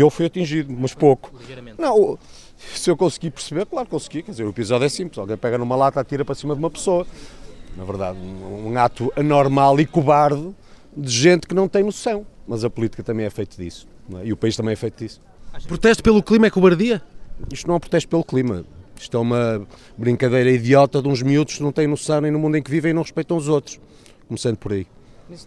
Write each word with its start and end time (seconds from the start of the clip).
eu 0.00 0.10
fui 0.10 0.26
atingido, 0.26 0.72
mas 0.72 0.94
pouco. 0.94 1.32
Ligeiramente. 1.38 1.80
Não, 1.80 2.18
se 2.56 2.90
eu 2.90 2.96
consegui 2.96 3.30
perceber, 3.30 3.66
claro 3.66 3.86
que 3.86 3.90
consegui. 3.90 4.22
Quer 4.22 4.32
dizer, 4.32 4.44
o 4.44 4.50
episódio 4.50 4.84
é 4.84 4.88
simples: 4.88 5.18
alguém 5.18 5.36
pega 5.36 5.58
numa 5.58 5.76
lata, 5.76 6.00
atira 6.00 6.24
para 6.24 6.34
cima 6.34 6.54
de 6.54 6.58
uma 6.58 6.70
pessoa. 6.70 7.06
Na 7.76 7.84
verdade, 7.84 8.18
um, 8.18 8.68
um 8.72 8.78
ato 8.78 9.12
anormal 9.16 9.78
e 9.78 9.86
cobarde 9.86 10.54
de 10.96 11.10
gente 11.10 11.46
que 11.46 11.54
não 11.54 11.68
tem 11.68 11.82
noção. 11.82 12.26
Mas 12.48 12.64
a 12.64 12.70
política 12.70 13.02
também 13.02 13.26
é 13.26 13.30
feita 13.30 13.56
disso. 13.56 13.86
não 14.08 14.20
é? 14.20 14.26
E 14.26 14.32
o 14.32 14.36
país 14.36 14.56
também 14.56 14.72
é 14.72 14.76
feito 14.76 14.98
disso. 14.98 15.20
Protesto 15.66 16.02
pelo 16.02 16.22
clima 16.22 16.46
é 16.46 16.50
cobardia? 16.50 17.02
Isto 17.52 17.66
não 17.66 17.74
é 17.74 17.76
um 17.76 17.80
protesto 17.80 18.08
pelo 18.08 18.24
clima. 18.24 18.64
Isto 18.98 19.16
é 19.16 19.20
uma 19.20 19.66
brincadeira 19.96 20.50
idiota 20.50 21.02
de 21.02 21.08
uns 21.08 21.22
miúdos 21.22 21.56
que 21.56 21.62
não 21.62 21.72
têm 21.72 21.86
noção 21.86 22.20
nem 22.20 22.30
no 22.30 22.38
mundo 22.38 22.56
em 22.56 22.62
que 22.62 22.70
vivem 22.70 22.90
e 22.90 22.94
não 22.94 23.02
respeitam 23.02 23.36
os 23.36 23.48
outros. 23.48 23.78
Começando 24.26 24.56
por 24.56 24.72
aí. 24.72 24.86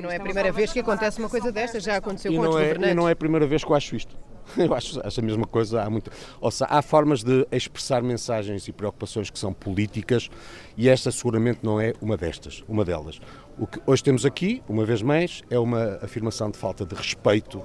Não 0.00 0.10
é 0.10 0.16
a 0.16 0.20
primeira 0.20 0.52
vez 0.52 0.72
que 0.72 0.78
acontece 0.80 1.18
uma 1.18 1.28
coisa 1.28 1.50
desta, 1.50 1.80
já 1.80 1.96
aconteceu 1.96 2.32
E 2.32 2.36
com 2.36 2.42
não, 2.42 2.50
outros 2.50 2.64
é, 2.64 2.68
governantes. 2.68 2.92
e 2.92 2.94
não 2.96 3.08
é 3.08 3.12
a 3.12 3.16
primeira 3.16 3.46
vez 3.46 3.64
que 3.64 3.70
eu 3.70 3.74
acho 3.74 3.96
isto. 3.96 4.16
Eu 4.58 4.74
acho, 4.74 5.00
acho 5.04 5.20
a 5.20 5.22
mesma 5.22 5.46
coisa. 5.46 5.82
Há, 5.82 5.88
muito, 5.88 6.10
ou 6.38 6.50
seja, 6.50 6.66
há 6.70 6.82
formas 6.82 7.24
de 7.24 7.46
expressar 7.50 8.02
mensagens 8.02 8.68
e 8.68 8.72
preocupações 8.72 9.30
que 9.30 9.38
são 9.38 9.54
políticas 9.54 10.28
e 10.76 10.86
esta 10.86 11.10
seguramente 11.10 11.60
não 11.62 11.80
é 11.80 11.94
uma 12.00 12.14
destas, 12.14 12.62
uma 12.68 12.84
delas. 12.84 13.18
O 13.58 13.66
que 13.66 13.80
hoje 13.86 14.04
temos 14.04 14.26
aqui, 14.26 14.62
uma 14.68 14.84
vez 14.84 15.00
mais, 15.00 15.42
é 15.48 15.58
uma 15.58 15.98
afirmação 16.02 16.50
de 16.50 16.58
falta 16.58 16.84
de 16.84 16.94
respeito, 16.94 17.62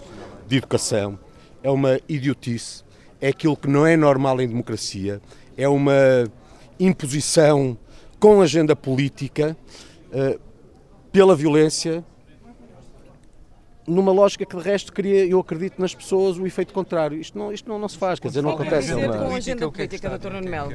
de 0.47 0.55
educação, 0.55 1.19
é 1.61 1.69
uma 1.69 1.99
idiotice, 2.07 2.83
é 3.19 3.27
aquilo 3.27 3.57
que 3.57 3.67
não 3.67 3.85
é 3.85 3.97
normal 3.97 4.39
em 4.39 4.47
democracia, 4.47 5.21
é 5.57 5.67
uma 5.67 6.23
imposição 6.79 7.77
com 8.19 8.41
agenda 8.41 8.73
política 8.75 9.57
eh, 10.13 10.39
pela 11.11 11.35
violência 11.35 12.03
numa 13.89 14.11
lógica 14.11 14.45
que 14.45 14.55
de 14.55 14.61
resto 14.61 14.93
cria, 14.93 15.25
eu 15.25 15.39
acredito 15.39 15.81
nas 15.81 15.95
pessoas, 15.95 16.37
o 16.37 16.45
efeito 16.45 16.71
contrário. 16.73 17.19
Isto 17.19 17.37
não, 17.37 17.51
isto 17.51 17.67
não, 17.67 17.79
não 17.79 17.89
se 17.89 17.97
faz, 17.97 18.19
quer 18.19 18.27
dizer, 18.27 18.41
não 18.41 18.51
acontece. 18.51 18.91
é 18.91 19.07
com 19.07 19.33
a 19.33 19.35
agenda 19.35 19.71
política, 19.71 20.19
Nuno? 20.29 20.49
Melo. 20.49 20.71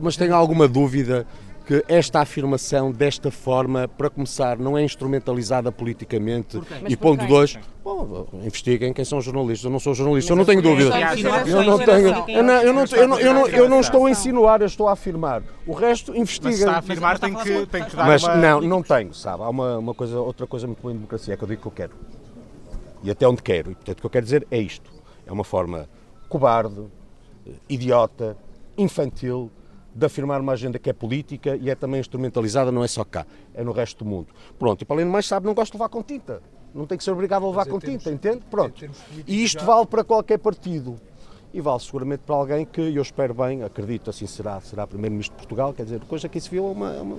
Mas 0.00 0.16
tenho 0.16 0.34
alguma 0.34 0.66
dúvida 0.66 1.26
que 1.66 1.84
esta 1.88 2.20
afirmação, 2.20 2.92
desta 2.92 3.30
forma, 3.30 3.88
para 3.88 4.10
começar, 4.10 4.58
não 4.58 4.76
é 4.76 4.84
instrumentalizada 4.84 5.72
politicamente. 5.72 6.60
E 6.88 6.96
ponto 6.96 7.26
dois, 7.26 7.58
bom, 7.82 8.26
investiguem 8.42 8.92
quem 8.92 9.04
são 9.04 9.18
os 9.18 9.24
jornalistas. 9.24 9.64
Eu 9.64 9.70
não 9.70 9.80
sou 9.80 9.94
jornalista, 9.94 10.32
eu 10.32 10.36
não 10.36 10.44
tenho 10.44 10.60
dúvida. 10.60 10.90
Eu 11.46 11.62
não 11.64 11.78
tenho. 11.78 12.08
Eu 12.28 12.42
não, 12.42 12.54
eu 12.62 12.72
não, 12.72 12.84
eu 12.84 13.08
não, 13.08 13.18
eu 13.18 13.34
não, 13.34 13.48
eu 13.48 13.68
não 13.68 13.80
estou 13.80 14.06
a 14.06 14.10
insinuar, 14.10 14.60
eu 14.60 14.66
estou 14.66 14.88
a 14.88 14.92
afirmar. 14.92 15.42
O 15.66 15.72
resto, 15.72 16.12
Mas 16.12 16.20
investiguem. 16.20 16.52
está 16.52 16.72
a 16.72 16.78
afirmar 16.78 17.18
tem 17.18 17.34
que, 17.34 17.66
tem 17.66 17.84
que 17.84 17.96
dar 17.96 18.06
Mas 18.06 18.22
uma... 18.22 18.36
não, 18.36 18.60
não 18.60 18.82
tenho, 18.82 19.14
sabe? 19.14 19.42
Há 19.42 19.48
uma, 19.48 19.78
uma 19.78 19.94
coisa, 19.94 20.20
outra 20.20 20.46
coisa 20.46 20.66
muito 20.66 20.82
boa 20.82 20.92
em 20.92 20.96
democracia, 20.96 21.34
é 21.34 21.36
que 21.36 21.44
eu 21.44 21.48
digo 21.48 21.62
que 21.62 21.68
eu 21.68 21.72
quero. 21.72 21.92
E 23.02 23.10
até 23.10 23.26
onde 23.26 23.42
quero. 23.42 23.70
E 23.70 23.74
portanto 23.74 23.98
o 23.98 24.00
que 24.02 24.06
eu 24.06 24.10
quero 24.10 24.24
dizer 24.24 24.46
é 24.50 24.58
isto. 24.58 24.92
É 25.26 25.32
uma 25.32 25.44
forma 25.44 25.88
cobarde, 26.28 26.84
idiota, 27.68 28.36
infantil, 28.76 29.50
de 29.94 30.04
afirmar 30.06 30.40
uma 30.40 30.52
agenda 30.52 30.78
que 30.78 30.90
é 30.90 30.92
política 30.92 31.56
e 31.56 31.70
é 31.70 31.74
também 31.74 32.00
instrumentalizada, 32.00 32.72
não 32.72 32.82
é 32.82 32.88
só 32.88 33.04
cá, 33.04 33.24
é 33.54 33.62
no 33.62 33.72
resto 33.72 34.04
do 34.04 34.10
mundo. 34.10 34.28
Pronto, 34.58 34.82
e 34.82 34.84
para 34.84 34.96
além 34.96 35.06
de 35.06 35.12
mais, 35.12 35.26
sabe, 35.26 35.46
não 35.46 35.54
gosto 35.54 35.72
de 35.72 35.78
levar 35.78 35.88
com 35.88 36.02
tinta. 36.02 36.42
Não 36.74 36.86
tem 36.86 36.98
que 36.98 37.04
ser 37.04 37.12
obrigado 37.12 37.44
a 37.44 37.48
levar 37.48 37.66
com 37.66 37.78
tinta, 37.78 38.10
entende? 38.10 38.40
Pronto. 38.50 38.84
E 39.26 39.44
isto 39.44 39.64
vale 39.64 39.86
para 39.86 40.02
qualquer 40.02 40.38
partido. 40.38 40.96
E 41.52 41.60
vale 41.60 41.78
seguramente 41.78 42.22
para 42.26 42.34
alguém 42.34 42.64
que 42.66 42.80
eu 42.80 43.00
espero 43.00 43.32
bem, 43.32 43.62
acredito 43.62 44.10
assim 44.10 44.26
será, 44.26 44.60
será 44.60 44.88
Primeiro-Ministro 44.88 45.36
de 45.36 45.38
Portugal, 45.38 45.72
quer 45.72 45.84
dizer, 45.84 46.00
coisa 46.00 46.28
que 46.28 46.36
isso 46.38 46.50
viu 46.50 46.66
é 46.66 46.70
uma, 46.72 46.92
é 46.94 47.00
uma- 47.00 47.16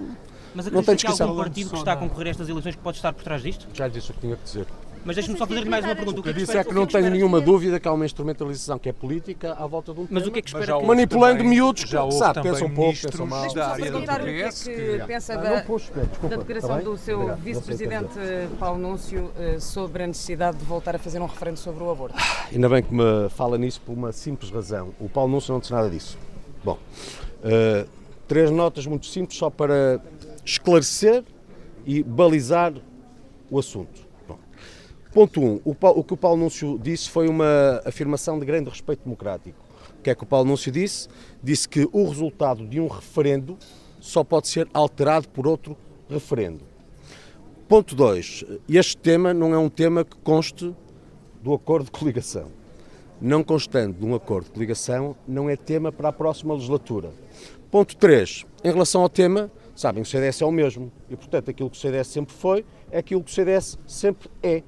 Mas 0.53 0.65
Não 0.65 0.83
tem 0.83 0.93
acredita 0.93 1.13
que 1.15 1.21
há 1.21 1.25
algum 1.25 1.37
partido 1.41 1.69
que 1.69 1.75
está 1.77 1.93
a 1.93 1.95
concorrer 1.95 2.27
a 2.27 2.29
estas 2.31 2.49
eleições 2.49 2.75
que 2.75 2.81
pode 2.81 2.97
estar 2.97 3.13
por 3.13 3.23
trás 3.23 3.41
disto? 3.41 3.65
Já 3.73 3.87
lhe 3.87 3.93
disse 3.93 4.11
o 4.11 4.13
que 4.13 4.19
tinha 4.19 4.35
que 4.35 4.43
dizer. 4.43 4.67
Mas 5.05 5.15
deixe-me 5.15 5.37
só 5.37 5.45
fazer-lhe 5.45 5.69
mais 5.69 5.85
uma 5.85 5.95
pergunta. 5.95 6.19
O 6.19 6.23
que 6.23 6.29
Eu 6.29 6.31
é 6.31 6.33
que 6.33 6.39
disse 6.41 6.57
é 6.57 6.63
que 6.63 6.73
não 6.73 6.87
que 6.87 6.93
tenho 6.93 7.11
nenhuma 7.11 7.39
dúvida 7.39 7.79
que 7.79 7.87
há 7.87 7.93
uma 7.93 8.05
instrumentalização 8.05 8.79
que 8.79 8.89
é 8.89 8.93
política 8.93 9.53
à 9.53 9.67
volta 9.67 9.93
de 9.93 9.99
um 10.01 10.07
Mas 10.09 10.25
o 10.25 10.31
que 10.31 10.39
é 10.39 10.41
que 10.41 10.47
espera 10.49 10.81
Manipulando 10.81 11.37
também- 11.37 11.49
miúdos 11.51 11.83
que, 11.83 11.91
sabe, 12.11 12.41
pensam 12.41 12.69
pouco, 12.71 12.99
pensam 12.99 13.25
mal. 13.27 13.53
da 13.53 13.75
Deixa-me 13.75 13.87
só 13.87 13.91
perguntar 13.91 14.21
o 14.21 14.23
que 14.25 14.41
é 14.41 14.49
que 14.49 15.03
pensa 15.05 15.33
Ah, 15.33 15.37
da, 15.37 15.59
está 15.59 16.37
declaração 16.37 16.83
do 16.83 16.97
seu 16.97 17.35
vice-presidente 17.37 18.17
eh, 18.17 18.47
Paulo 18.59 18.79
Núncio 18.79 19.31
eh, 19.37 19.59
sobre 19.59 20.03
a 20.03 20.07
necessidade 20.07 20.57
de 20.57 20.65
voltar 20.65 20.95
a 20.95 20.99
fazer 20.99 21.21
um 21.21 21.27
referendo 21.27 21.57
sobre 21.59 21.83
o 21.83 21.91
aborto. 21.91 22.15
Ainda 22.51 22.67
bem 22.67 22.81
que 22.81 22.93
me 22.93 23.29
fala 23.29 23.59
nisso 23.59 23.81
por 23.85 23.93
uma 23.93 24.11
simples 24.11 24.49
razão. 24.49 24.89
O 24.99 25.07
Paulo 25.07 25.31
Núncio 25.31 25.53
não 25.53 25.59
disse 25.59 25.71
nada 25.71 25.87
disso. 25.87 26.17
Bom, 26.63 26.79
eh, 27.43 27.85
três 28.27 28.49
notas 28.49 28.87
muito 28.87 29.05
simples 29.05 29.37
só 29.37 29.51
para 29.51 30.01
esclarecer 30.43 31.23
e 31.85 32.01
balizar 32.01 32.73
o 33.51 33.59
assunto. 33.59 34.04
Ponto 35.15 35.39
1. 35.39 35.45
Um, 35.45 35.61
o, 35.63 35.71
o 35.71 36.03
que 36.03 36.13
o 36.13 36.17
Paulo 36.17 36.37
Núncio 36.37 36.77
disse 36.77 37.09
foi 37.09 37.29
uma 37.29 37.81
afirmação 37.85 38.37
de 38.37 38.45
grande 38.45 38.69
respeito 38.69 39.03
democrático. 39.05 39.57
O 39.97 40.01
que 40.01 40.09
é 40.09 40.13
que 40.13 40.23
o 40.23 40.25
Paulo 40.25 40.49
Núncio 40.49 40.69
disse? 40.69 41.07
Disse 41.41 41.69
que 41.69 41.87
o 41.93 42.05
resultado 42.05 42.67
de 42.67 42.81
um 42.81 42.87
referendo 42.87 43.57
só 44.01 44.25
pode 44.25 44.49
ser 44.49 44.67
alterado 44.73 45.29
por 45.29 45.47
outro 45.47 45.77
referendo. 46.09 46.65
Ponto 47.65 47.95
2. 47.95 48.43
Este 48.67 48.97
tema 48.97 49.33
não 49.33 49.53
é 49.53 49.57
um 49.57 49.69
tema 49.69 50.03
que 50.03 50.17
conste 50.17 50.75
do 51.41 51.53
acordo 51.53 51.85
de 51.85 51.91
coligação. 51.91 52.51
Não 53.21 53.41
constando 53.41 53.97
de 53.97 54.05
um 54.05 54.15
acordo 54.15 54.47
de 54.47 54.51
coligação, 54.51 55.15
não 55.25 55.49
é 55.49 55.55
tema 55.55 55.93
para 55.93 56.09
a 56.09 56.11
próxima 56.13 56.53
legislatura. 56.55 57.13
Ponto 57.71 57.95
3. 57.95 58.45
Em 58.65 58.69
relação 58.69 59.01
ao 59.01 59.07
tema, 59.07 59.49
sabem, 59.73 60.03
o 60.03 60.05
CDS 60.05 60.41
é 60.41 60.45
o 60.45 60.51
mesmo. 60.51 60.91
E, 61.09 61.15
portanto, 61.15 61.49
aquilo 61.49 61.69
que 61.69 61.77
o 61.77 61.79
CDS 61.79 62.07
sempre 62.07 62.35
foi, 62.35 62.65
é 62.91 62.97
aquilo 62.97 63.23
que 63.23 63.31
o 63.31 63.33
CDS 63.33 63.79
sempre 63.87 64.29
é. 64.43 64.61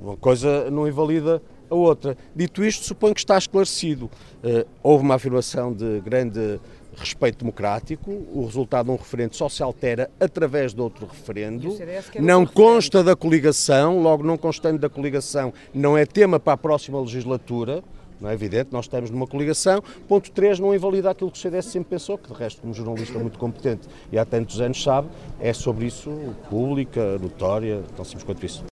Uma 0.00 0.16
coisa 0.16 0.70
não 0.70 0.86
invalida 0.86 1.42
a 1.70 1.74
outra. 1.74 2.16
Dito 2.34 2.64
isto, 2.64 2.84
suponho 2.84 3.14
que 3.14 3.20
está 3.20 3.36
esclarecido. 3.36 4.10
Eh, 4.42 4.66
houve 4.82 5.04
uma 5.04 5.14
afirmação 5.16 5.72
de 5.72 6.00
grande 6.00 6.60
respeito 6.96 7.38
democrático, 7.38 8.10
o 8.10 8.44
resultado 8.44 8.86
de 8.86 8.92
um 8.92 8.96
referendo 8.96 9.34
só 9.36 9.48
se 9.48 9.62
altera 9.62 10.10
através 10.18 10.74
de 10.74 10.80
outro 10.80 11.06
referendo, 11.06 11.68
não 11.68 12.40
referendo. 12.40 12.52
consta 12.52 13.04
da 13.04 13.14
coligação, 13.14 14.02
logo 14.02 14.24
não 14.24 14.36
constando 14.36 14.78
da 14.78 14.88
coligação, 14.88 15.52
não 15.72 15.96
é 15.96 16.04
tema 16.04 16.40
para 16.40 16.54
a 16.54 16.56
próxima 16.56 17.00
legislatura, 17.00 17.82
não 18.20 18.28
é 18.28 18.34
evidente, 18.34 18.70
nós 18.72 18.86
estamos 18.86 19.10
numa 19.10 19.26
coligação. 19.26 19.80
Ponto 20.08 20.30
3, 20.30 20.58
não 20.58 20.74
invalida 20.74 21.10
aquilo 21.10 21.30
que 21.30 21.38
o 21.38 21.40
CDS 21.40 21.66
sempre 21.66 21.90
pensou, 21.90 22.18
que 22.18 22.32
de 22.32 22.34
resto, 22.36 22.60
como 22.60 22.74
jornalista 22.74 23.18
muito 23.18 23.38
competente 23.38 23.86
e 24.10 24.18
há 24.18 24.24
tantos 24.24 24.60
anos 24.60 24.82
sabe, 24.82 25.08
é 25.40 25.52
sobre 25.52 25.86
isso 25.86 26.10
pública, 26.50 27.16
notória, 27.18 27.82
tão 27.94 28.04
simples 28.04 28.24
quanto 28.24 28.44
isso. 28.44 28.64